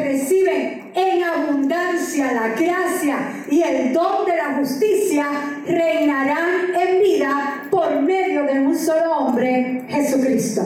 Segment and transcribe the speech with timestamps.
[0.00, 5.26] reciben en abundancia la gracia y el don de la justicia
[5.66, 10.62] reinarán en vida por medio de un solo hombre, Jesucristo.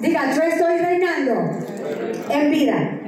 [0.00, 1.50] Diga, yo estoy reinando
[2.30, 3.00] en vida.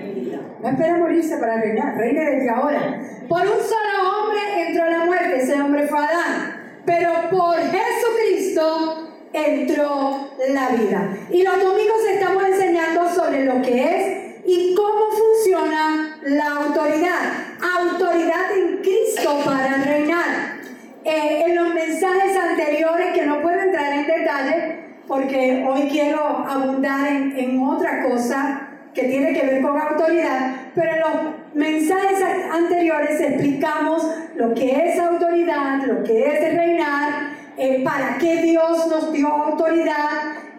[0.63, 3.01] No espera morirse para reinar, reine desde ahora.
[3.29, 6.83] Por un solo hombre entró la muerte, ese hombre fue Adán.
[6.87, 11.17] Pero por Jesucristo entró la vida.
[11.31, 17.33] Y los domingos estamos enseñando sobre lo que es y cómo funciona la autoridad.
[17.79, 20.57] Autoridad en Cristo para reinar.
[21.05, 27.07] Eh, en los mensajes anteriores, que no puedo entrar en detalle, porque hoy quiero abundar
[27.09, 34.05] en, otra cosa que tiene que ver con autoridad, pero en los mensajes anteriores explicamos
[34.35, 40.11] lo que es autoridad, lo que es reinar, eh, para qué Dios nos dio autoridad,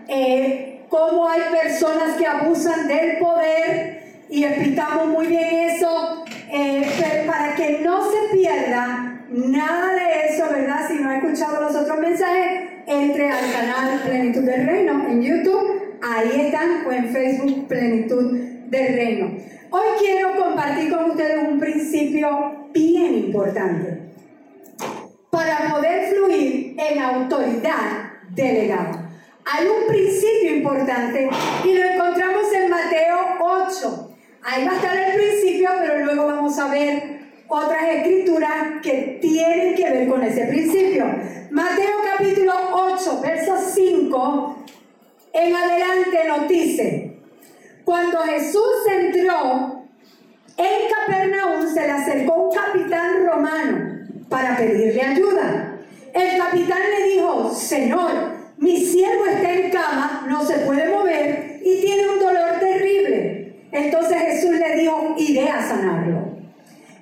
[0.07, 7.55] eh, cómo hay personas que abusan del poder y explicamos muy bien eso, eh, para
[7.55, 10.87] que no se pierda nada de eso, ¿verdad?
[10.87, 15.97] Si no ha escuchado los otros mensajes, entre al canal Plenitud del Reino en YouTube,
[16.01, 18.33] ahí están, o en Facebook Plenitud
[18.67, 19.31] del Reino.
[19.69, 23.99] Hoy quiero compartir con ustedes un principio bien importante
[25.29, 29.06] para poder fluir en autoridad delegada.
[29.49, 31.29] Hay un principio importante
[31.63, 34.11] y lo encontramos en Mateo 8.
[34.43, 39.73] Ahí va a estar el principio, pero luego vamos a ver otras escrituras que tienen
[39.75, 41.05] que ver con ese principio.
[41.51, 44.65] Mateo capítulo 8, verso 5
[45.31, 47.17] en adelante nos dice,
[47.85, 49.85] cuando Jesús entró
[50.57, 55.77] en Capernaum se le acercó un capitán romano para pedirle ayuda.
[56.13, 61.81] El capitán le dijo, Señor, mi siervo está en cama, no se puede mover y
[61.81, 63.67] tiene un dolor terrible.
[63.71, 66.37] Entonces Jesús le dijo, iré a sanarlo.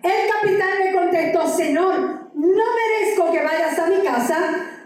[0.04, 4.38] El capitán le contestó, Señor, no merezco que vayas a mi casa,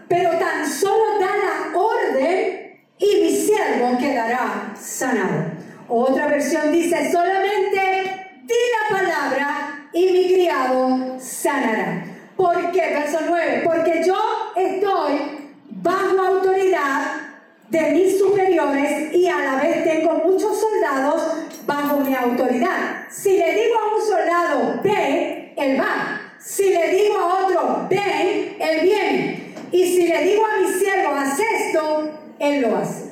[0.08, 5.50] pero tan solo da la orden y mi siervo quedará sanado.
[5.88, 12.04] Otra versión dice, solamente di la palabra y mi criado sanará.
[12.36, 12.80] ¿Por qué?
[12.80, 13.62] Verso 9.
[13.64, 14.16] Porque yo
[14.56, 15.39] estoy
[15.70, 17.20] bajo autoridad
[17.68, 21.22] de mis superiores y a la vez tengo muchos soldados
[21.66, 23.06] bajo mi autoridad.
[23.10, 26.20] Si le digo a un soldado, ve, él va.
[26.38, 29.54] Si le digo a otro, ven, él viene.
[29.70, 33.10] Y si le digo a mi siervo, haz esto, él lo hace.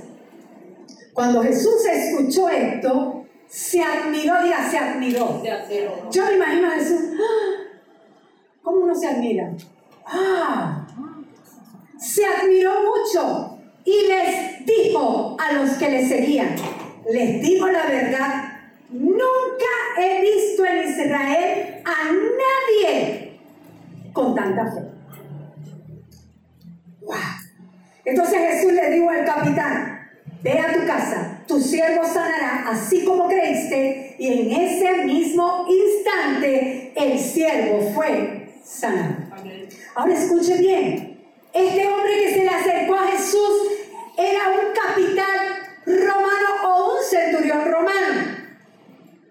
[1.13, 5.43] Cuando Jesús escuchó esto, se admiró, diga, se admiró.
[6.11, 7.79] Yo me imagino a Jesús, ¡ah!
[8.63, 9.53] ¿Cómo uno se admira?
[10.07, 10.87] ¡Ah!
[11.99, 16.55] Se admiró mucho y les dijo a los que le seguían,
[17.11, 18.61] les digo la verdad,
[18.91, 19.67] nunca
[19.99, 23.41] he visto en Israel a nadie
[24.13, 24.81] con tanta fe.
[27.01, 27.17] ¡Wow!
[28.05, 30.09] Entonces Jesús le dijo al capitán,
[30.43, 36.93] ve a tu casa, tu siervo sanará así como creíste, y en ese mismo instante
[36.95, 39.31] el siervo fue sana.
[39.95, 41.08] Ahora escuche bien.
[41.53, 43.69] Este hombre que se le acercó a Jesús
[44.17, 48.37] era un capitán romano o un centurión romano.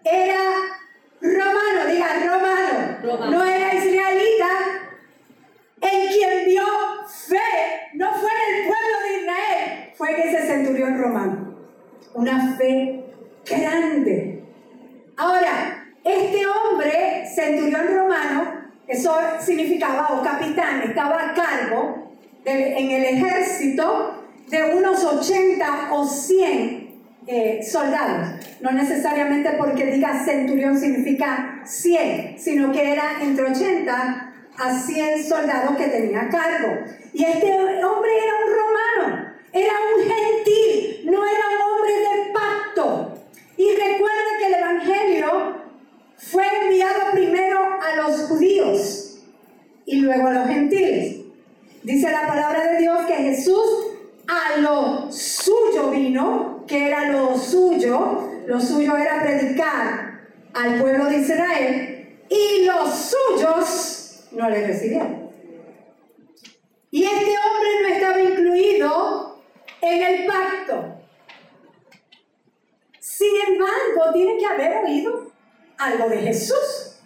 [0.03, 0.39] Era
[1.21, 3.29] romano, diga romano.
[3.31, 4.47] No era israelita.
[5.81, 6.65] En quien vio
[7.07, 7.37] fe,
[7.93, 11.55] no fue en el pueblo de Israel, fue en ese centurión romano.
[12.15, 13.05] Una fe
[13.45, 14.43] grande.
[15.17, 22.06] Ahora, este hombre, centurión romano, eso significaba, o capitán, estaba a cargo
[22.47, 26.87] en el ejército de unos 80 o 100
[27.27, 28.39] eh, soldados.
[28.61, 35.75] No necesariamente porque diga centurión significa 100, sino que era entre 80 a 100 soldados
[35.75, 36.85] que tenía cargo.
[37.13, 43.23] Y este hombre era un romano, era un gentil, no era un hombre de pacto.
[43.57, 45.61] Y recuerda que el Evangelio
[46.15, 49.25] fue enviado primero a los judíos
[49.85, 51.26] y luego a los gentiles.
[51.83, 53.87] Dice la palabra de Dios que Jesús
[54.27, 60.21] a lo suyo vino, que era lo suyo, lo suyo era predicar
[60.53, 65.31] al pueblo de Israel, y los suyos no le recibieron.
[66.91, 69.41] Y este hombre no estaba incluido
[69.81, 71.01] en el pacto.
[72.99, 75.31] Sin embargo, tiene que haber oído
[75.77, 76.99] algo de Jesús.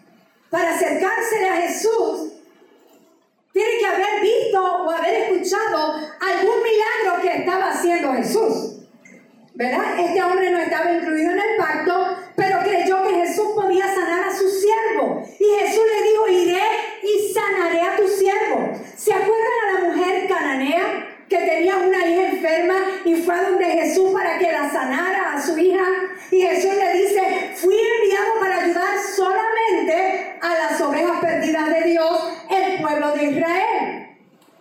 [0.50, 2.34] Para acercársele a Jesús,
[3.54, 8.78] tiene que haber visto o haber escuchado algún milagro que estaba haciendo Jesús.
[9.54, 10.00] ¿Verdad?
[10.00, 14.36] Este hombre no estaba incluido en el pacto, pero creyó que Jesús podía sanar a
[14.36, 15.24] su siervo.
[15.40, 16.64] Y Jesús le dijo, iré
[17.04, 18.72] y sanaré a tu siervo.
[18.96, 21.11] ¿Se acuerdan a la mujer cananea?
[21.32, 22.76] Que tenía una hija enferma
[23.06, 25.86] y fue a donde Jesús para que la sanara a su hija.
[26.30, 32.34] Y Jesús le dice, fui enviado para ayudar solamente a las ovejas perdidas de Dios,
[32.50, 34.08] el pueblo de Israel.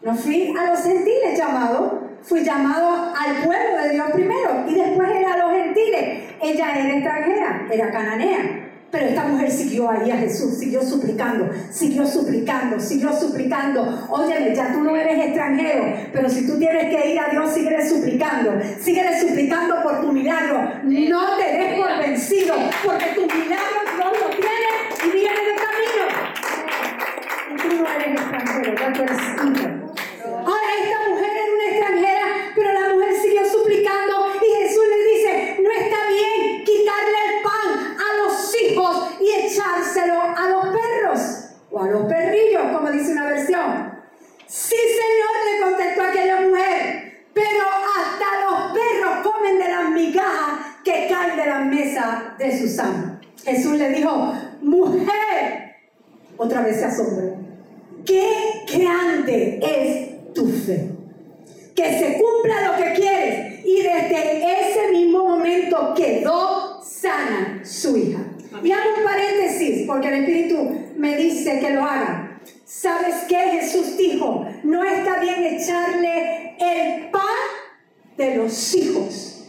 [0.03, 5.11] No fui a los gentiles llamados, fui llamado al pueblo de Dios primero y después
[5.11, 6.23] era a los gentiles.
[6.41, 8.70] Ella era extranjera, era cananea.
[8.91, 14.07] Pero esta mujer siguió ahí a Jesús, siguió suplicando, siguió suplicando, siguió suplicando.
[14.11, 17.89] Óyeme, ya tú no eres extranjero, pero si tú tienes que ir a Dios, sigue
[17.89, 20.73] suplicando, sigue suplicando por tu milagro.
[20.83, 22.55] No te des por vencido,
[22.85, 24.71] porque tu milagro Dios lo tiene
[25.07, 26.05] y viene de camino.
[27.53, 29.19] Y tú no eres extranjero, ya tú eres.
[30.47, 35.57] Ahora, esta mujer era una extranjera, pero la mujer siguió suplicando y Jesús le dice,
[35.63, 41.21] no está bien quitarle el pan a los hijos y echárselo a los perros
[41.71, 44.01] o a los perrillos, como dice una versión.
[44.47, 47.65] Sí, Señor, le contestó aquella mujer, pero
[47.99, 53.21] hasta los perros comen de las migajas que caen de la mesa de sus amos.
[53.45, 54.35] Jesús le dijo,
[56.37, 57.37] otra vez se asombró,
[58.07, 60.91] qué grande es tu fe.
[61.75, 63.65] Que se cumpla lo que quieres.
[63.65, 68.21] Y desde ese mismo momento quedó sana su hija.
[68.63, 70.57] Y hago un paréntesis, porque el Espíritu
[70.97, 72.41] me dice que lo haga.
[72.65, 73.37] ¿Sabes qué?
[73.37, 77.23] Jesús dijo, no está bien echarle el pan
[78.17, 79.45] de los hijos.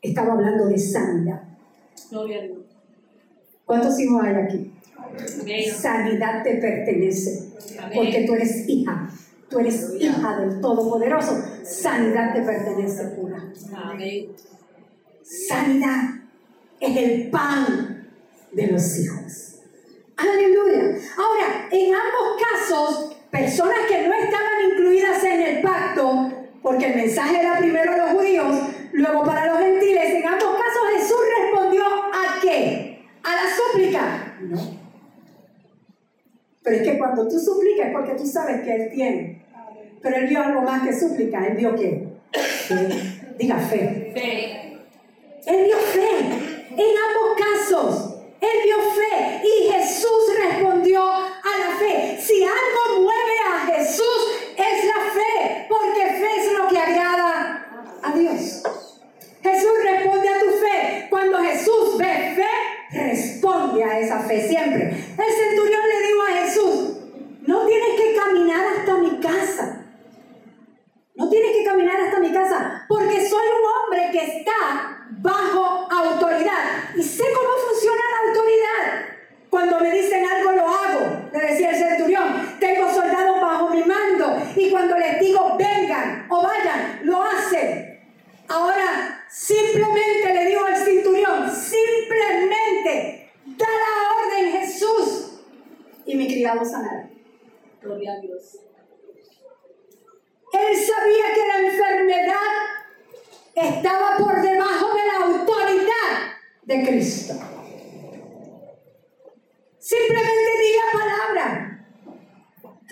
[0.00, 1.42] Estaba hablando de sanidad.
[3.72, 4.70] ¿Cuántos hijos hay aquí?
[5.70, 7.54] Sanidad te pertenece,
[7.94, 9.08] porque tú eres hija.
[9.48, 11.42] Tú eres hija del Todopoderoso.
[11.64, 13.42] Sanidad te pertenece pura.
[15.22, 16.02] Sanidad
[16.80, 18.10] es el pan
[18.52, 19.60] de los hijos.
[20.18, 20.98] Aleluya.
[21.16, 26.30] Ahora, en ambos casos, personas que no estaban incluidas en el pacto,
[26.60, 28.54] porque el mensaje era primero a los judíos,
[28.92, 32.91] luego para los gentiles, en ambos casos Jesús respondió a qué?
[33.24, 34.36] A la súplica.
[34.40, 34.82] No.
[36.62, 39.42] Pero es que cuando tú suplicas es porque tú sabes que Él tiene.
[40.00, 41.46] Pero Él vio algo más que súplica.
[41.46, 42.08] Él vio qué?
[42.32, 42.88] Fe.
[43.38, 44.12] Diga fe.
[44.14, 44.72] Fe.
[45.46, 46.08] Él vio fe.
[46.70, 48.14] En ambos casos.
[48.40, 49.42] Él vio fe.
[49.44, 52.18] Y Jesús respondió a la fe.
[52.20, 55.66] Si algo mueve a Jesús es la fe.
[55.68, 57.66] Porque fe es lo que agrada
[58.02, 58.62] a Dios.
[59.42, 61.06] Jesús responde a tu fe.
[61.10, 64.84] Cuando Jesús ve fe, responde a esa fe siempre.
[64.84, 66.96] El centurión le dijo a Jesús,
[67.46, 69.86] no tienes que caminar hasta mi casa.
[71.14, 76.94] No tienes que caminar hasta mi casa porque soy un hombre que está bajo autoridad.
[76.96, 79.08] Y sé cómo funciona la autoridad.
[79.50, 82.56] Cuando me dicen algo lo hago, le decía el centurión.
[82.58, 88.00] Tengo soldados bajo mi mando y cuando les digo vengan o vayan, lo hacen.
[88.48, 95.40] Ahora, simplemente le digo al centurión, simplemente da la orden Jesús
[96.04, 97.08] y mi criado sanará.
[97.80, 98.58] Gloria a Dios.
[100.52, 102.36] Él sabía que la enfermedad
[103.54, 107.34] estaba por debajo de la autoridad de Cristo.
[109.78, 111.68] Simplemente di la palabra.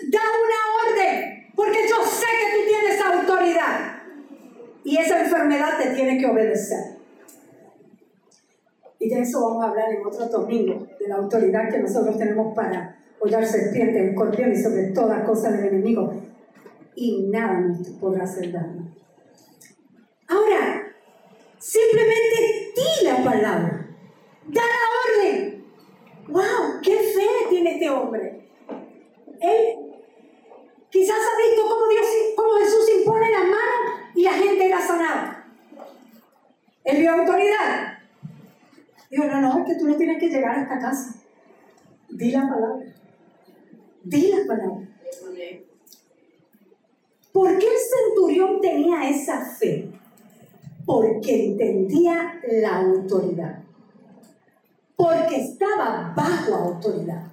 [0.09, 4.01] Da una orden, porque yo sé que tú tienes autoridad.
[4.83, 7.01] Y esa enfermedad te que obedecer.
[8.99, 12.53] Y de eso vamos a hablar en otro domingo, de la autoridad que nosotros tenemos
[12.55, 16.13] para hollar serpientes, escorpiones y sobre todas cosas del enemigo.
[16.95, 18.93] Y nada nos podrá hacer daño.
[20.27, 20.83] Ahora,
[21.57, 23.87] simplemente di la palabra.
[24.47, 25.65] Da la orden.
[26.27, 26.81] ¡Wow!
[26.83, 28.49] ¡Qué fe tiene este hombre!
[29.39, 29.91] Él
[30.91, 35.40] quizás ha visto cómo, Dios, cómo Jesús impone las manos y la gente era sanada.
[36.83, 37.99] Él vio autoridad.
[39.09, 41.15] Dijo, no, no, es que tú no tienes que llegar a esta casa.
[42.09, 42.85] Di la palabra.
[44.03, 44.87] Di la palabra.
[47.31, 49.89] ¿Por qué el centurión tenía esa fe?
[50.85, 53.63] Porque entendía la autoridad.
[54.95, 57.23] Porque estaba bajo autoridad.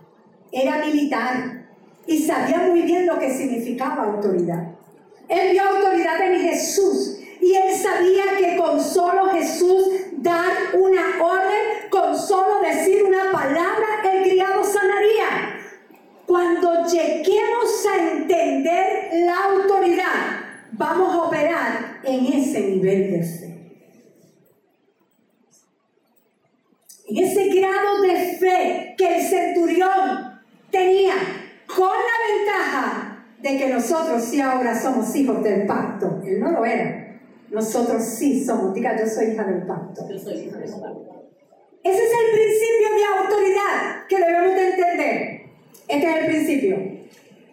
[0.52, 1.66] Era militar
[2.06, 4.72] y sabía muy bien lo que significaba autoridad.
[5.28, 9.88] Él vio autoridad en Jesús y él sabía que con solo Jesús
[10.18, 15.56] dar una orden, con solo decir una palabra, el criado sanaría.
[16.26, 20.40] Cuando lleguemos a entender la autoridad,
[20.72, 23.84] vamos a operar en ese nivel de fe.
[27.06, 31.14] En ese grado de fe que el centurión tenía,
[31.66, 36.20] con la ventaja de que nosotros sí ahora somos hijos del pacto.
[36.26, 36.97] Él no lo era.
[37.50, 38.74] Nosotros sí somos.
[38.74, 40.08] Diga, yo soy hija del pacto.
[40.08, 41.18] Yo soy hija del pacto.
[41.82, 45.40] Ese es el principio de autoridad que debemos de entender.
[45.88, 46.76] Este es el principio.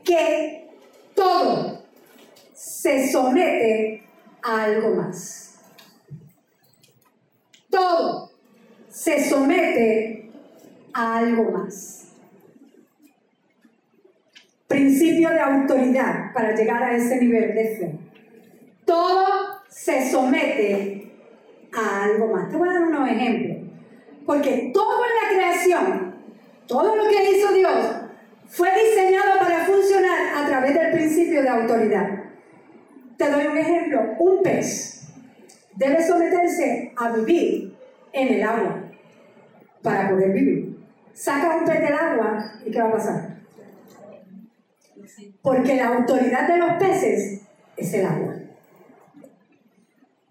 [0.03, 0.69] Que
[1.13, 1.85] todo
[2.53, 4.03] se somete
[4.43, 5.59] a algo más.
[7.69, 8.31] Todo
[8.89, 10.29] se somete
[10.93, 12.07] a algo más.
[14.67, 17.99] Principio de autoridad para llegar a ese nivel de fe.
[18.85, 21.11] Todo se somete
[21.73, 22.49] a algo más.
[22.49, 23.57] Te voy a dar unos ejemplos.
[24.25, 26.15] Porque todo en la creación,
[26.65, 27.85] todo lo que hizo Dios,
[28.47, 32.09] fue diseñado para funcionar a través del principio de autoridad.
[33.17, 34.15] Te doy un ejemplo.
[34.17, 35.09] Un pez
[35.75, 37.75] debe someterse a vivir
[38.13, 38.81] en el agua
[39.83, 40.77] para poder vivir.
[41.13, 43.35] Saca un pez del agua y ¿qué va a pasar?
[45.41, 47.41] Porque la autoridad de los peces
[47.75, 48.44] es el agua.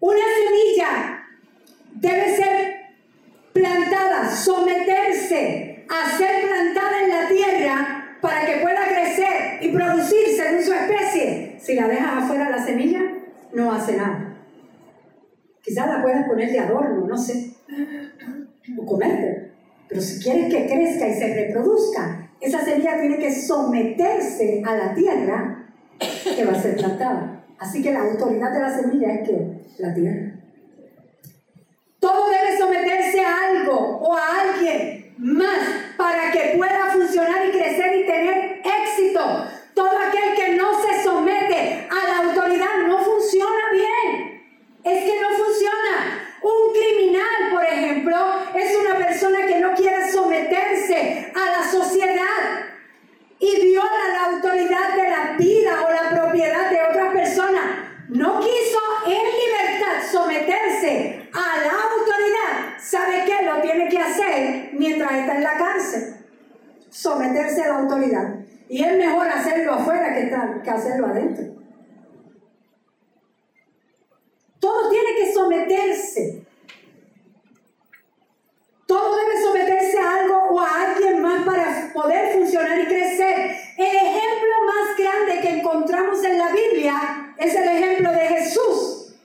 [0.05, 1.25] Una semilla
[1.95, 2.75] debe ser
[3.51, 10.61] plantada, someterse a ser plantada en la tierra para que pueda crecer y producir según
[10.61, 11.57] su especie.
[11.59, 13.01] Si la dejas afuera la semilla,
[13.51, 14.37] no hace nada.
[15.63, 17.55] Quizás la puedas poner de adorno, no sé,
[18.77, 19.53] o comerte.
[19.89, 24.93] Pero si quieres que crezca y se reproduzca, esa semilla tiene que someterse a la
[24.93, 25.65] tierra
[25.97, 27.44] que va a ser plantada.
[27.59, 30.33] Así que la autoridad de la semilla es que la tierra.
[31.99, 35.59] Todo debe someterse a algo o a alguien más
[35.97, 39.47] para que pueda funcionar y crecer y tener éxito.
[39.73, 44.41] Todo aquel que no se somete a la autoridad no funciona bien.
[44.83, 46.21] Es que no funciona.
[46.43, 48.17] Un criminal, por ejemplo,
[48.53, 52.74] es una persona que no quiere someterse a la sociedad
[53.39, 58.05] y viola la autoridad de la vida o la propiedad de otra persona.
[58.09, 62.79] No quiso en libertad someterse a la autoridad.
[62.79, 63.43] ¿Sabe qué?
[63.45, 66.15] Lo tiene que hacer mientras está en la cárcel.
[66.89, 68.35] Someterse a la autoridad.
[68.69, 70.31] Y es mejor hacerlo afuera que,
[70.63, 71.45] que hacerlo adentro.
[74.59, 76.45] Todo tiene que someterse.
[78.87, 83.55] Todo debe someterse a algo o a alguien más para poder funcionar y crecer.
[83.77, 89.15] El ejemplo más grande que encontramos en la Biblia es el ejemplo de Jesús.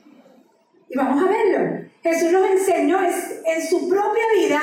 [0.89, 1.89] Y vamos a verlo.
[2.03, 4.61] Jesús nos enseñó en su propia vida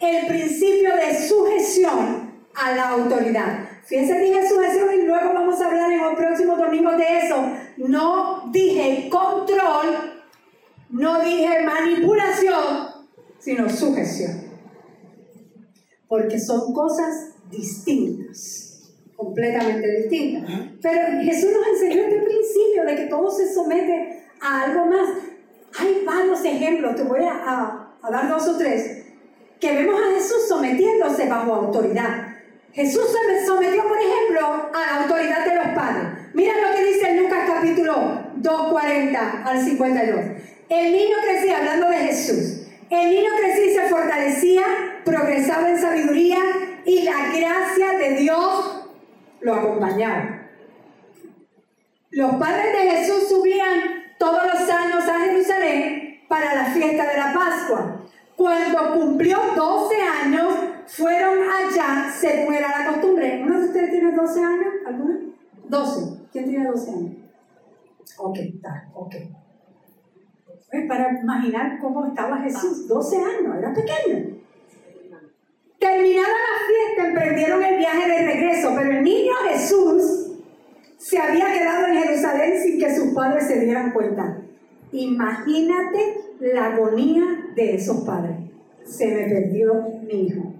[0.00, 3.72] el principio de sujeción a la autoridad.
[3.84, 7.36] Fíjense, dije sujeción y luego vamos a hablar en los próximos domingos de eso.
[7.76, 10.22] No dije control,
[10.90, 12.88] no dije manipulación,
[13.38, 14.52] sino sujeción.
[16.06, 20.50] Porque son cosas distintas, completamente distintas.
[20.80, 25.08] Pero Jesús nos enseñó este principio de que todo se somete a algo más.
[25.78, 29.06] Hay varios ejemplos, te voy a, a dar dos o tres,
[29.58, 32.32] que vemos a Jesús sometiéndose bajo autoridad.
[32.72, 36.08] Jesús se sometió, por ejemplo, a la autoridad de los padres.
[36.32, 40.20] Mira lo que dice en Lucas capítulo 2, 40 al 52.
[40.68, 44.62] El niño crecía, hablando de Jesús, el niño crecía y se fortalecía,
[45.04, 46.38] progresaba en sabiduría
[46.84, 48.88] y la gracia de Dios
[49.40, 50.48] lo acompañaba.
[52.10, 53.80] Los padres de Jesús subían
[54.18, 57.98] todos los años a Jerusalén para la fiesta de la Pascua.
[58.36, 60.54] Cuando cumplió 12 años,
[60.86, 63.42] fueron allá según era la costumbre.
[63.42, 64.74] ¿Uno de ustedes tiene 12 años?
[64.86, 65.18] ¿Alguno?
[65.68, 66.28] 12.
[66.32, 67.12] ¿Quién tiene 12 años?
[68.18, 69.14] Ok, está, ok.
[70.72, 74.38] Pues para imaginar cómo estaba Jesús, 12 años, era pequeño.
[75.78, 80.32] Terminada la fiesta, emprendieron el viaje de regreso, pero el niño Jesús
[80.96, 84.38] se había quedado en Jerusalén sin que sus padres se dieran cuenta.
[84.92, 87.22] Imagínate la agonía
[87.54, 88.36] de esos padres.
[88.86, 89.74] Se me perdió
[90.06, 90.54] mi hijo.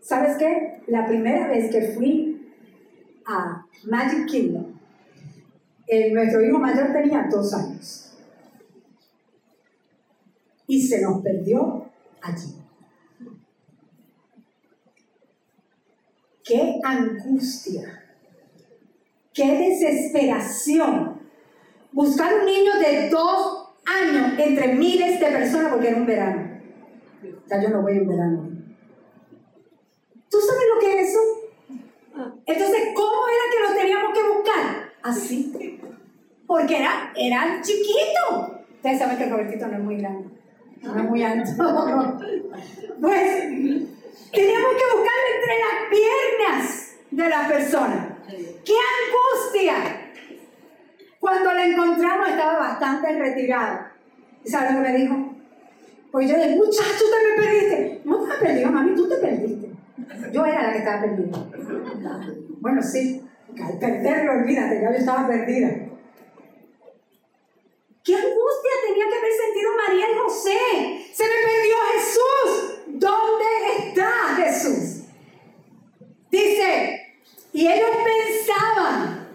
[0.00, 0.80] ¿Sabes qué?
[0.86, 2.52] La primera vez que fui
[3.26, 4.66] a Magic Kingdom,
[5.88, 8.07] eh, nuestro hijo mayor tenía dos años
[10.68, 12.54] y se nos perdió allí.
[16.44, 18.04] Qué angustia,
[19.34, 21.20] qué desesperación.
[21.90, 26.60] Buscar un niño de dos años entre miles de personas porque era un verano.
[27.48, 28.50] Ya yo no voy en verano.
[30.30, 31.18] ¿Tú sabes lo que es eso?
[32.46, 34.92] Entonces, ¿cómo era que lo teníamos que buscar?
[35.02, 35.80] Así.
[36.46, 38.64] Porque era, era chiquito.
[38.76, 40.37] Ustedes saben que Robertito no es muy grande
[40.82, 41.50] no muy alto.
[43.00, 43.30] Pues
[44.32, 48.18] teníamos que buscarlo entre las piernas de la persona.
[48.28, 49.74] ¡Qué angustia!
[51.20, 53.92] Cuando la encontramos estaba bastante retirada.
[54.44, 55.34] ¿Y sabes lo que me dijo?
[56.12, 58.00] Pues yo dije, muchacho, te me perdiste.
[58.04, 59.70] No te perdido, mami, tú te perdiste.
[60.32, 61.38] Yo era la que estaba perdida.
[62.60, 63.22] Bueno, sí,
[63.62, 65.87] al perderlo, olvídate, yo estaba perdida.
[68.08, 70.58] ¿Qué angustia tenía que haber sentido María y José?
[71.12, 72.80] Se me perdió Jesús.
[72.86, 73.44] ¿Dónde
[73.76, 75.04] está Jesús?
[76.30, 77.02] Dice,
[77.52, 79.28] y ellos pensaban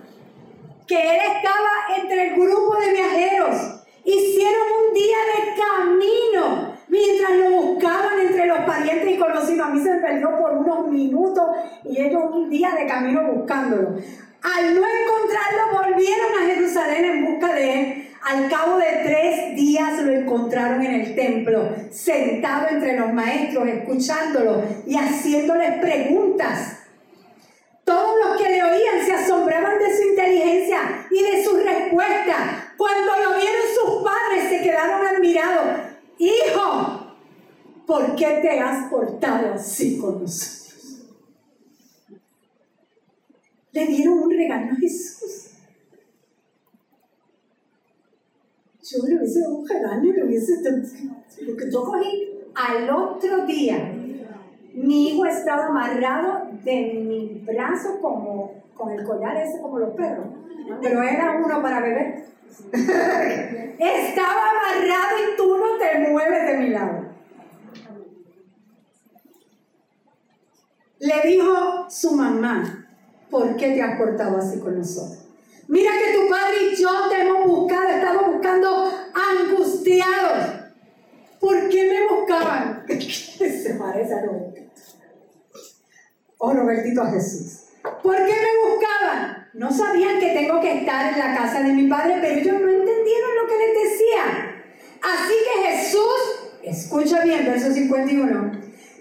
[0.88, 3.56] que él estaba entre el grupo de viajeros.
[4.06, 9.68] Hicieron un día de camino mientras lo buscaban entre los parientes y conocidos.
[9.68, 11.44] A mí se me perdió por unos minutos
[11.84, 13.89] y ellos un día de camino buscándolo.
[14.42, 18.10] Al no encontrarlo, volvieron a Jerusalén en busca de él.
[18.24, 24.63] Al cabo de tres días lo encontraron en el templo, sentado entre los maestros, escuchándolo
[24.88, 26.80] y haciéndoles preguntas.
[27.84, 32.63] Todos los que le oían se asombraban de su inteligencia y de sus respuestas.
[32.77, 35.82] Cuando lo vieron sus padres se quedaron admirados.
[36.18, 37.15] Hijo,
[37.86, 41.10] ¿por qué te has portado así con nosotros?
[43.74, 45.43] Le dieron un regalo a Jesús.
[48.94, 50.62] Yo le hubiese dado un regalo y le hubiese
[51.42, 53.92] Lo que yo cogí al otro día.
[54.74, 60.26] Mi hijo estaba amarrado de mi brazo como con el collar ese como los perros,
[60.82, 62.25] pero era uno para beber.
[63.79, 67.03] estaba amarrado y tú no te mueves de mi lado.
[71.00, 72.88] Le dijo su mamá,
[73.29, 75.23] ¿por qué te has portado así con nosotros?
[75.68, 80.64] Mira que tu padre y yo te hemos buscado, estamos buscando angustiados.
[81.40, 82.86] ¿Por qué me buscaban?
[82.88, 84.62] Se parece a Roberto.
[86.38, 87.64] Oh, Robertito a Jesús.
[88.02, 89.50] ¿Por qué me buscaban?
[89.54, 92.70] No sabían que tengo que estar en la casa de mi padre, pero ellos no
[92.70, 94.64] entendieron lo que les decía.
[95.02, 98.52] Así que Jesús, escucha bien, verso 51.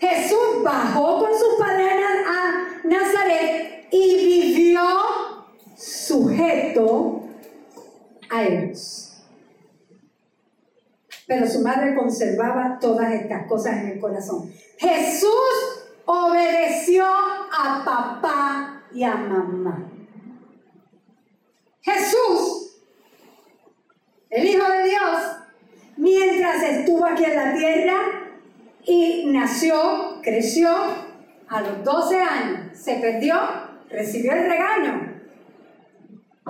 [0.01, 1.93] Jesús bajó con sus padres
[2.27, 4.83] a Nazaret y vivió
[5.83, 7.23] sujeto
[8.31, 9.25] a ellos.
[11.27, 14.53] Pero su madre conservaba todas estas cosas en el corazón.
[14.79, 15.31] Jesús
[16.05, 19.89] obedeció a papá y a mamá.
[21.81, 22.77] Jesús,
[24.31, 25.19] el Hijo de Dios,
[25.97, 27.95] mientras estuvo aquí en la tierra
[28.85, 30.71] y nació, creció,
[31.49, 33.37] a los 12 años se perdió,
[33.91, 35.12] recibió el regaño,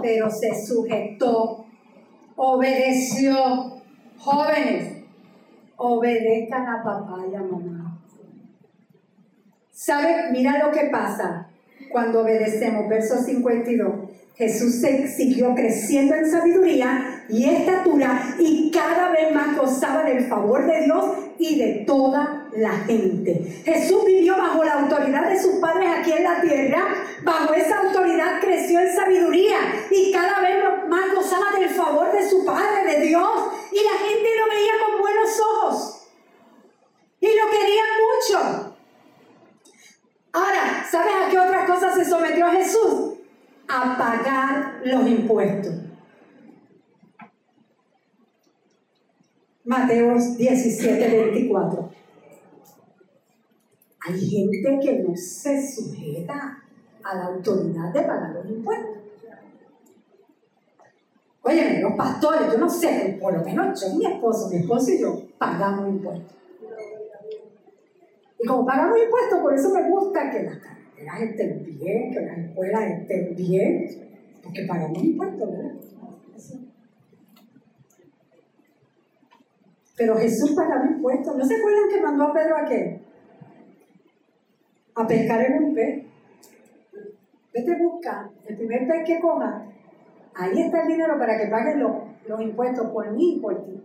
[0.03, 1.65] pero se sujetó,
[2.37, 3.81] obedeció.
[4.19, 5.05] Jóvenes,
[5.77, 8.01] obedezcan a papá y a mamá.
[9.71, 10.31] ¿Sabe?
[10.31, 11.49] Mira lo que pasa
[11.91, 12.89] cuando obedecemos.
[12.89, 14.11] Verso 52.
[14.37, 20.67] Jesús se siguió creciendo en sabiduría y estatura y cada vez más gozaba del favor
[20.67, 21.05] de Dios
[21.39, 23.63] y de toda la gente.
[23.65, 28.41] Jesús vivió bajo la autoridad de sus padres aquí en la tierra, bajo esa autoridad
[28.41, 29.59] creció en sabiduría
[29.91, 33.31] y cada vez más gozaba del favor de su Padre, de Dios,
[33.73, 36.09] y la gente lo veía con buenos ojos
[37.21, 38.77] y lo querían mucho.
[40.33, 43.19] Ahora, ¿sabes a qué otras cosas se sometió Jesús?
[43.69, 45.75] A pagar los impuestos.
[49.65, 52.02] Mateo 17, 24.
[54.05, 56.63] Hay gente que no se sujeta
[57.05, 58.99] a la autoridad de pagar los impuestos.
[61.43, 65.01] Oye, los pastores, yo no sé, por lo menos yo, mi esposo, mi esposo y
[65.01, 66.37] yo pagamos impuestos.
[68.39, 72.39] Y como pagamos impuestos, por eso me gusta que las carreteras estén bien, que las
[72.39, 73.89] escuelas estén bien,
[74.43, 75.73] porque pagamos impuestos, ¿verdad?
[79.97, 81.37] Pero Jesús pagaba impuestos.
[81.37, 83.01] ¿No se acuerdan que mandó a Pedro a qué?
[84.95, 86.05] A pescar en un pez.
[87.53, 89.67] Vete a buscar el primer pez que coma.
[90.35, 91.93] Ahí está el dinero para que paguen los,
[92.27, 93.83] los impuestos por mí y por ti.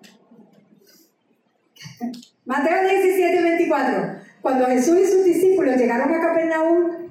[2.46, 4.20] Mateo 17, 24.
[4.41, 7.08] Cuando Jesús y sus discípulos llegaron a Capernaum,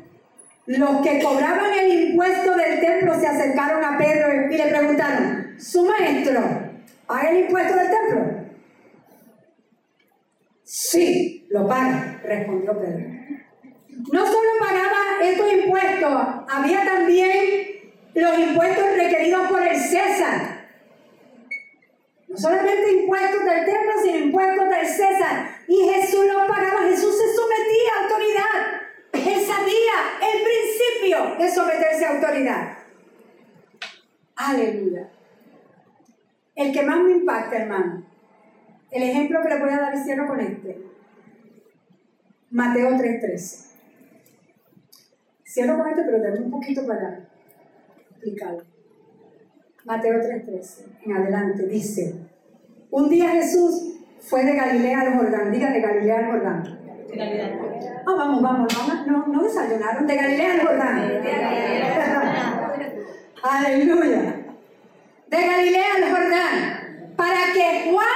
[0.67, 5.87] los que cobraban el impuesto del templo se acercaron a Pedro y le preguntaron, ¿su
[5.87, 6.41] maestro
[7.07, 8.47] paga el impuesto del templo?
[10.65, 13.16] Sí, lo paga, respondió Pedro.
[14.13, 16.13] No solo pagaba estos impuestos,
[16.49, 20.69] había también los impuestos requeridos por el César.
[22.29, 25.51] No solamente impuestos del templo, sino impuestos del César.
[25.67, 28.77] Y Jesús los pagaba, Jesús se sometía a autoridad.
[29.13, 32.79] Él sabía el principio de someterse a autoridad.
[34.37, 35.11] Aleluya.
[36.55, 38.07] El que más me impacta, hermano,
[38.91, 40.83] el ejemplo que le voy a dar cierro con este.
[42.51, 43.76] Mateo 3.13.
[45.57, 47.19] Cierro con este, pero tengo un poquito para
[48.11, 48.63] explicarlo.
[49.87, 52.15] Mateo 3.13, en adelante, dice,
[52.91, 56.79] un día Jesús fue de Galilea al Jordán, diga de Galilea al Jordán.
[58.07, 61.11] Ah, vamos, vamos, vamos, no, no desayunaron, de Galilea al Jordán.
[63.43, 64.45] Aleluya.
[65.31, 68.07] De Galilea al Jordán, para que Juan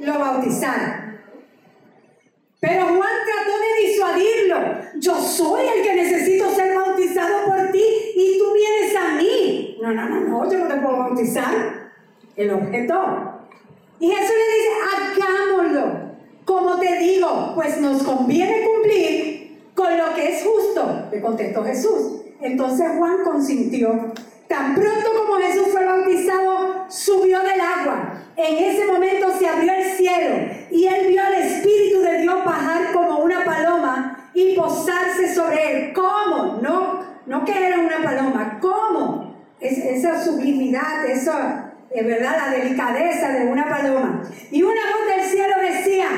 [0.00, 1.01] lo bautizara.
[2.62, 4.56] Pero Juan trató de disuadirlo.
[5.00, 9.78] Yo soy el que necesito ser bautizado por ti y tú vienes a mí.
[9.82, 11.90] No, no, no, no, yo no te puedo bautizar.
[12.36, 12.94] El objeto.
[13.98, 16.12] Y Jesús le dice, hagámoslo.
[16.44, 22.22] Como te digo, pues nos conviene cumplir con lo que es justo, le contestó Jesús.
[22.40, 24.12] Entonces Juan consintió.
[24.52, 28.20] Tan pronto como Jesús fue bautizado, subió del agua.
[28.36, 32.92] En ese momento se abrió el cielo y él vio al Espíritu de Dios bajar
[32.92, 35.92] como una paloma y posarse sobre él.
[35.94, 36.58] ¿Cómo?
[36.60, 38.58] No, no que era una paloma.
[38.60, 39.34] ¿Cómo?
[39.58, 44.22] Es, esa sublimidad, esa, es verdad, la delicadeza de una paloma.
[44.50, 46.08] Y una voz del cielo decía,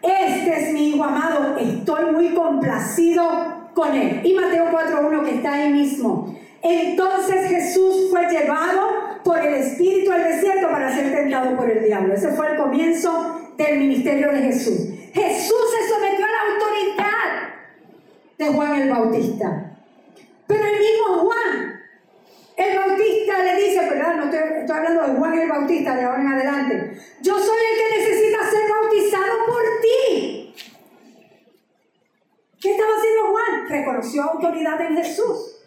[0.00, 4.22] este es mi hijo amado, estoy muy complacido con él.
[4.24, 6.38] Y Mateo 4.1 que está ahí mismo.
[6.62, 12.14] Entonces Jesús fue llevado por el Espíritu al desierto para ser tentado por el diablo.
[12.14, 14.88] Ese fue el comienzo del ministerio de Jesús.
[15.12, 17.02] Jesús se sometió a la autoridad
[18.38, 19.76] de Juan el Bautista.
[20.46, 21.80] Pero el mismo Juan,
[22.56, 26.20] el Bautista le dice, perdón, no estoy, estoy hablando de Juan el Bautista de ahora
[26.20, 30.54] en adelante, yo soy el que necesita ser bautizado por ti.
[32.60, 33.68] ¿Qué estaba haciendo Juan?
[33.68, 35.61] Reconoció autoridad en Jesús.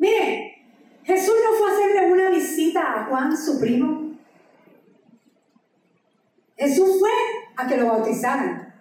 [0.00, 0.56] Mire,
[1.04, 4.16] Jesús no fue a hacerle una visita a Juan, su primo.
[6.56, 7.10] Jesús fue
[7.56, 8.74] a que lo bautizaran.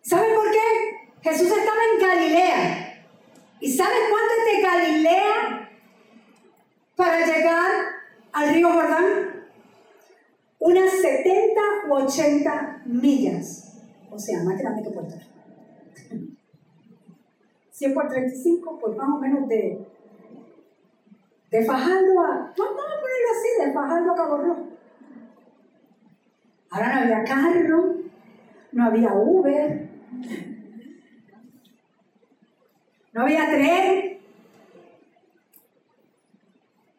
[0.00, 1.28] ¿Sabe por qué?
[1.28, 3.04] Jesús estaba en Galilea.
[3.60, 5.70] ¿Y sabe cuánto es de Galilea
[6.94, 7.70] para llegar
[8.32, 9.46] al río Jordán?
[10.58, 11.60] Unas 70
[11.90, 13.82] u 80 millas.
[14.10, 15.35] O sea, Puerto Rico.
[17.76, 19.86] 100 por 35, pues más o menos de,
[21.50, 24.68] de Fajardo a, vamos a ponerlo así, de Fajardo a Cabo Rojo.
[26.70, 27.94] Ahora no había carro,
[28.72, 29.90] no había Uber,
[33.12, 34.20] no había tren.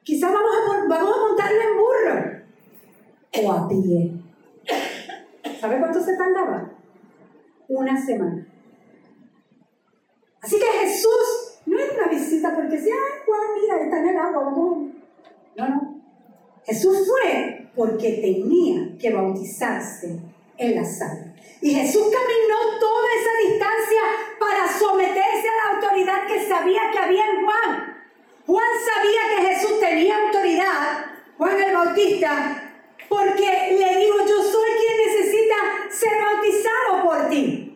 [0.04, 4.12] Quizás vamos a, vamos a montarlo en burro o a pie.
[5.60, 6.70] ¿Sabe cuánto se tardaba?
[7.68, 8.47] Una semana.
[10.48, 14.18] Así que Jesús no era una visita porque decía, ay Juan, mira, está en el
[14.18, 14.44] agua.
[14.46, 16.02] No, no.
[16.66, 20.18] Jesús fue porque tenía que bautizarse
[20.58, 21.36] en la sal.
[21.60, 24.02] Y Jesús caminó toda esa distancia
[24.40, 27.98] para someterse a la autoridad que sabía que había en Juan.
[28.46, 31.08] Juan sabía que Jesús tenía autoridad,
[31.38, 32.72] Juan el Bautista,
[33.10, 35.56] porque le dijo, yo soy quien necesita
[35.90, 37.68] ser bautizado por ti.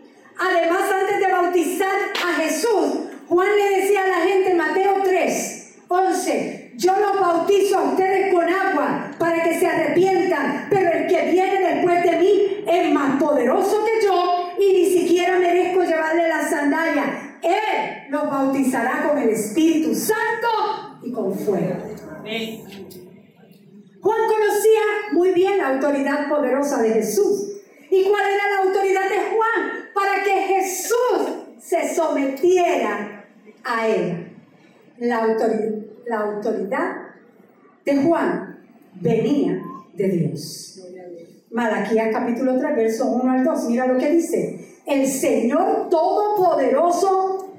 [0.41, 6.73] Además, antes de bautizar a Jesús, Juan le decía a la gente, Mateo 3, 11,
[6.77, 11.75] yo los bautizo a ustedes con agua para que se arrepientan, pero el que viene
[11.75, 17.37] después de mí es más poderoso que yo y ni siquiera merezco llevarle la sandalia.
[17.43, 21.75] Él los bautizará con el Espíritu Santo y con fuego.
[24.01, 24.81] Juan conocía
[25.11, 27.61] muy bien la autoridad poderosa de Jesús.
[27.89, 29.81] ¿Y cuál era la autoridad de Juan?
[29.93, 33.25] para que Jesús se sometiera
[33.63, 34.35] a él.
[34.97, 35.23] La
[36.19, 36.97] autoridad,
[37.85, 38.59] de Juan
[38.93, 39.61] venía
[39.93, 40.87] de Dios.
[41.51, 43.69] Malaquías capítulo 3, verso 1 al 2.
[43.69, 44.79] Mira lo que dice.
[44.85, 47.53] El Señor Todopoderoso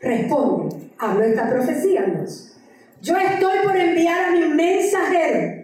[0.00, 0.90] responde.
[0.98, 2.56] Hablo esta profecía, Dios.
[3.02, 5.63] Yo estoy por enviar a mi mensajero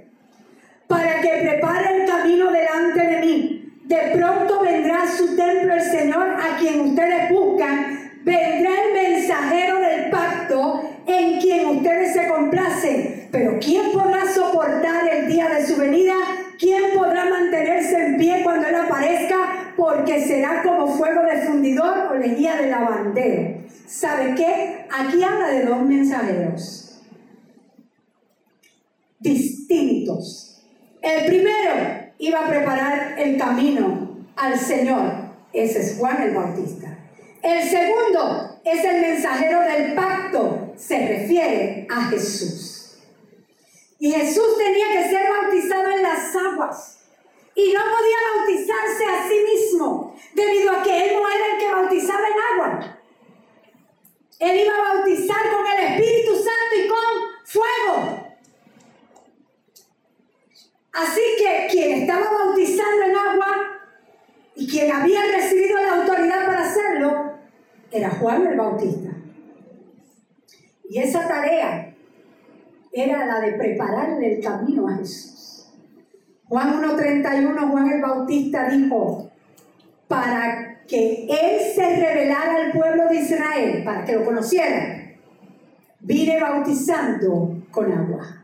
[1.21, 6.23] que prepare el camino delante de mí de pronto vendrá a su templo el Señor
[6.23, 8.13] a quien ustedes buscan.
[8.23, 13.29] Vendrá el mensajero del pacto en quien ustedes se complacen.
[13.33, 16.15] Pero ¿quién podrá soportar el día de su venida?
[16.57, 19.73] ¿Quién podrá mantenerse en pie cuando Él aparezca?
[19.77, 23.63] Porque será como fuego de fundidor o lejía de lavandero.
[23.89, 24.87] ¿Sabe qué?
[24.89, 26.87] Aquí habla de dos mensajeros
[29.19, 30.50] distintos.
[31.03, 35.31] El primero iba a preparar el camino al Señor.
[35.53, 36.99] Ese es Juan el Bautista.
[37.43, 42.99] El segundo es el mensajero del pacto, se refiere a Jesús.
[43.99, 46.99] Y Jesús tenía que ser bautizado en las aguas.
[47.55, 51.73] Y no podía bautizarse a sí mismo, debido a que él no era el que
[51.73, 52.99] bautizaba en agua.
[54.39, 56.99] Él iba a bautizar con el Espíritu Santo y con
[57.45, 58.30] fuego.
[60.93, 63.47] Así que quien estaba bautizando en agua
[64.57, 67.33] y quien había recibido la autoridad para hacerlo
[67.91, 69.11] era Juan el Bautista.
[70.89, 71.95] Y esa tarea
[72.93, 75.69] era la de prepararle el camino a Jesús.
[76.49, 79.31] Juan 1.31, Juan el Bautista dijo,
[80.09, 85.15] para que él se revelara al pueblo de Israel, para que lo conocieran,
[86.01, 88.40] vine bautizando con agua.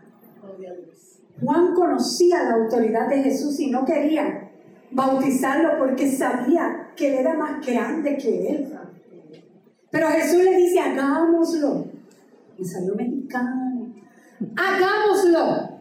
[1.40, 4.50] Juan conocía la autoridad de Jesús y no quería
[4.90, 8.72] bautizarlo porque sabía que él era más grande que él.
[9.90, 11.86] Pero Jesús le dice, hagámoslo.
[12.56, 13.92] Y salió mexicano.
[14.56, 15.76] Hagámoslo.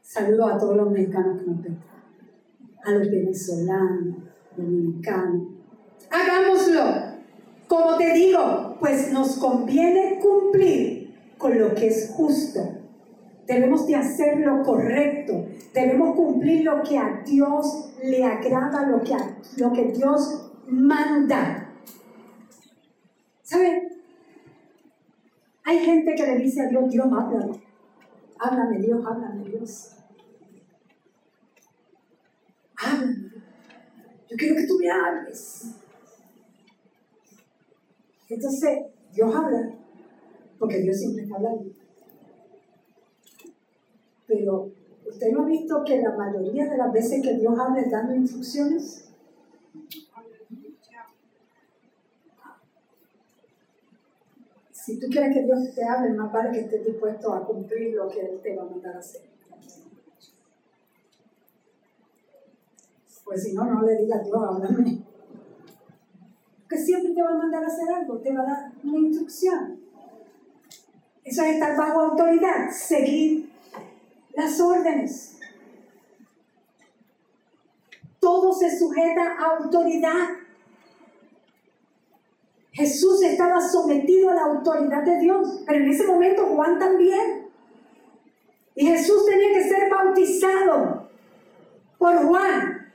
[0.00, 1.78] Saludo a todos los mexicanos que nos ven.
[2.84, 4.16] A los venezolanos,
[4.56, 5.48] dominicanos.
[6.10, 7.14] Hagámoslo.
[7.66, 12.83] Como te digo, pues nos conviene cumplir con lo que es justo
[13.46, 15.46] Debemos de hacer lo correcto.
[15.72, 19.14] Debemos cumplir lo que a Dios le agrada, lo que,
[19.58, 21.72] lo que Dios manda.
[23.42, 23.88] ¿Saben?
[25.64, 27.62] Hay gente que le dice a Dios, Dios, háblame.
[28.38, 29.96] Háblame, Dios, háblame, Dios.
[32.76, 33.30] Háblame.
[34.28, 35.74] Yo quiero que tú me hables.
[38.28, 38.78] Entonces,
[39.12, 39.74] Dios habla,
[40.58, 41.83] porque Dios siempre está hablando.
[44.36, 44.72] Pero,
[45.06, 48.14] ¿usted no ha visto que la mayoría de las veces que Dios habla es dando
[48.14, 49.08] instrucciones?
[54.72, 58.08] Si tú quieres que Dios te hable, más vale que estés dispuesto a cumplir lo
[58.08, 59.22] que Él te va a mandar a hacer.
[63.24, 65.02] Pues si no, no le digas Dios, háblame.
[66.68, 69.80] Que siempre te va a mandar a hacer algo, te va a dar una instrucción.
[71.24, 73.53] Eso es estar bajo autoridad, seguir
[74.36, 75.38] las órdenes.
[78.20, 80.28] Todo se sujeta a autoridad.
[82.72, 87.48] Jesús estaba sometido a la autoridad de Dios, pero en ese momento Juan también.
[88.74, 91.08] Y Jesús tenía que ser bautizado
[91.98, 92.92] por Juan.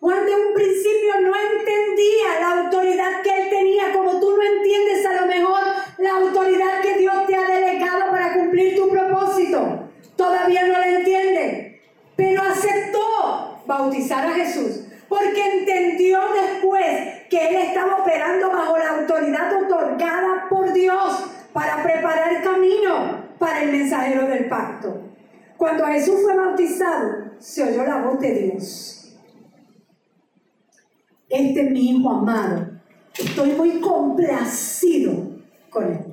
[0.00, 5.04] Juan de un principio no entendía la autoridad que él tenía, como tú no entiendes
[5.04, 5.60] a lo mejor
[5.98, 9.90] la autoridad que Dios te ha delegado para cumplir tu propósito.
[10.16, 11.82] Todavía no la entiende,
[12.16, 19.50] pero aceptó bautizar a Jesús porque entendió después que él estaba operando bajo la autoridad
[19.64, 25.00] otorgada por Dios para preparar camino para el mensajero del pacto.
[25.56, 29.00] Cuando Jesús fue bautizado, se oyó la voz de Dios
[31.30, 32.68] este es mi hijo amado.
[33.16, 35.12] Estoy muy complacido
[35.70, 36.04] con él.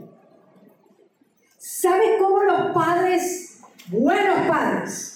[1.57, 5.06] ¿Sabes cómo los padres, buenos padres,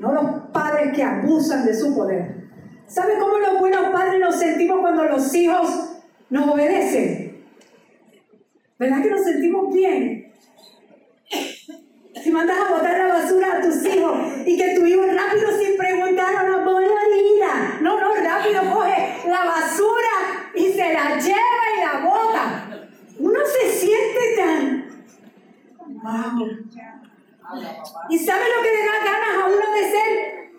[0.00, 2.48] no los padres que abusan de su poder,
[2.86, 7.44] ¿sabes cómo los buenos padres nos sentimos cuando los hijos nos obedecen?
[8.78, 10.32] ¿Verdad que nos sentimos bien?
[12.22, 15.76] Si mandas a botar la basura a tus hijos y que tu hijo rápido sin
[15.76, 21.80] preguntar no voy a No, no, rápido coge la basura y se la lleva y
[21.80, 22.88] la bota.
[23.18, 24.84] Uno se siente tan...
[26.02, 27.09] Wow.
[28.08, 30.50] ¿Y sabe lo que le da ganas a uno de ser?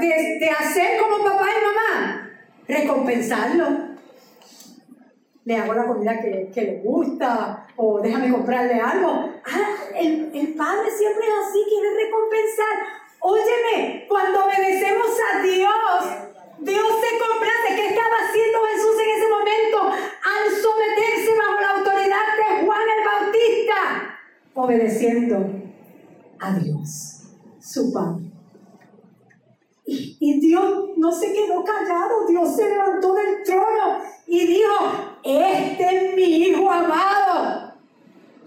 [0.00, 2.30] De, de hacer como papá y mamá.
[2.68, 3.96] Recompensarlo
[5.46, 9.30] le hago la comida que, que, le gusta o déjame comprarle algo.
[9.46, 12.76] Ah, el, el, padre siempre es así, quiere recompensar.
[13.20, 16.04] Óyeme, cuando obedecemos a Dios,
[16.58, 17.76] Dios se complace.
[17.76, 23.04] ¿Qué estaba haciendo Jesús en ese momento al someterse bajo la autoridad de Juan el
[23.04, 24.18] Bautista?
[24.52, 25.65] Obedeciendo
[26.40, 27.22] a Dios,
[27.60, 28.24] su Padre.
[29.86, 34.74] Y, Dios no se quedó callado, Dios se levantó del trono y dijo,
[35.22, 37.72] este es mi Hijo amado,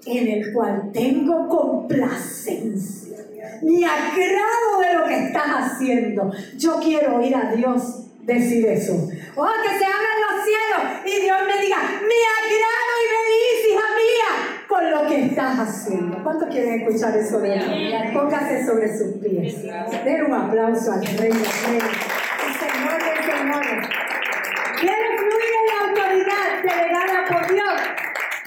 [0.06, 3.18] en el cual tengo complacencia.
[3.62, 6.30] Mi agrado de lo que estás haciendo.
[6.58, 8.94] Yo quiero oír a Dios decir eso.
[9.36, 12.89] Oh, que se abran los cielos y Dios me diga, mi agrado
[14.90, 16.24] lo que estás haciendo.
[16.24, 18.14] ¿Cuántos quieren escuchar eso de él?
[18.14, 19.64] Póngase sobre sus pies.
[20.04, 21.82] Den un aplauso al Rey, al Rey.
[22.60, 23.88] Señores, señores.
[24.80, 27.74] ¿Quieres fluir en la autoridad delegada por Dios?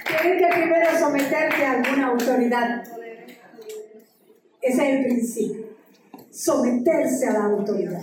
[0.06, 2.82] Tienes que primero someterte a alguna autoridad.
[4.60, 5.66] Ese es el principio.
[6.30, 8.02] Someterse a la autoridad.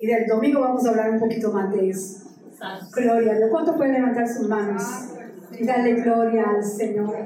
[0.00, 2.24] Y del domingo vamos a hablar un poquito más de eso.
[2.94, 3.50] Gloria a Dios.
[3.50, 4.82] ¿Cuántos pueden levantar sus manos?
[5.58, 7.16] Y darle gloria al Señor?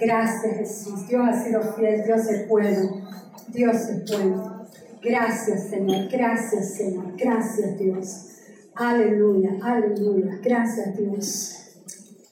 [0.00, 1.06] Gracias Jesús.
[1.08, 2.02] Dios ha sido fiel.
[2.04, 3.06] Dios es bueno.
[3.48, 4.66] Dios es bueno.
[5.02, 6.08] Gracias Señor.
[6.10, 7.16] Gracias Señor.
[7.16, 8.28] Gracias Dios.
[8.74, 9.58] Aleluya.
[9.62, 10.38] Aleluya.
[10.42, 11.58] Gracias Dios.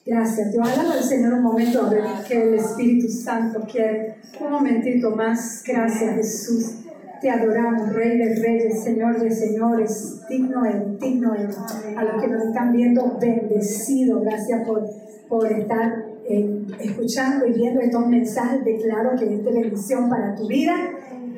[0.05, 0.67] Gracias Dios.
[0.67, 4.15] Alaba al Señor un momento a ver que el Espíritu Santo quiere.
[4.39, 5.63] Un momentito más.
[5.65, 6.75] Gracias Jesús.
[7.21, 11.55] Te adoramos, Rey de Reyes, Señor de Señores, digno es, digno es.
[11.95, 14.21] A los que nos están viendo, bendecido.
[14.21, 14.89] Gracias por,
[15.31, 18.65] por estar eh, escuchando y viendo estos mensajes.
[18.65, 20.75] Declaro que es de bendición para tu vida.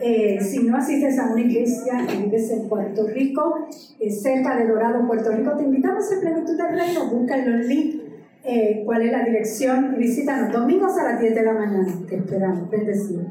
[0.01, 3.67] Eh, si no asistes a una iglesia y vives en Puerto Rico,
[3.99, 7.07] eh, cerca de Dorado, Puerto Rico, te invitamos en Plenitud del Reino.
[7.11, 7.97] Busca en los links
[8.43, 11.87] eh, cuál es la dirección y visítanos domingos a las 10 de la mañana.
[12.09, 12.69] Te esperamos.
[12.71, 13.25] Bendecido.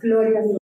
[0.00, 0.63] Gloria a Dios.